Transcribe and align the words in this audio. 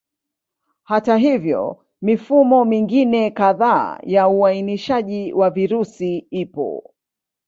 Hata 0.83 1.17
hivyo, 1.17 1.85
mifumo 2.01 2.65
mingine 2.65 3.31
kadhaa 3.31 3.99
ya 4.03 4.27
uainishaji 4.27 5.33
wa 5.33 5.49
virusi 5.49 6.17
ipo. 6.29 6.93